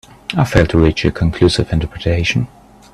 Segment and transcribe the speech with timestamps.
[0.35, 2.47] I failed to reach a conclusive interpretation.